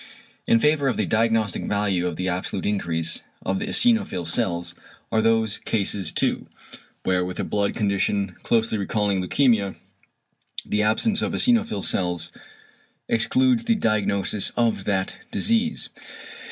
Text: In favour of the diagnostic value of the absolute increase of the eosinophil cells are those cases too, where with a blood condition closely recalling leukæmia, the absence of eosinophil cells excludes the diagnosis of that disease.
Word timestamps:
In 0.47 0.57
favour 0.59 0.87
of 0.87 0.97
the 0.97 1.05
diagnostic 1.05 1.63
value 1.67 2.07
of 2.07 2.15
the 2.15 2.27
absolute 2.27 2.65
increase 2.65 3.21
of 3.45 3.59
the 3.59 3.67
eosinophil 3.67 4.27
cells 4.27 4.73
are 5.11 5.21
those 5.21 5.59
cases 5.59 6.11
too, 6.11 6.47
where 7.03 7.23
with 7.23 7.39
a 7.39 7.43
blood 7.43 7.75
condition 7.75 8.35
closely 8.41 8.79
recalling 8.79 9.21
leukæmia, 9.21 9.75
the 10.65 10.81
absence 10.81 11.21
of 11.21 11.33
eosinophil 11.33 11.83
cells 11.85 12.31
excludes 13.07 13.65
the 13.65 13.75
diagnosis 13.75 14.49
of 14.57 14.85
that 14.85 15.17
disease. 15.29 15.89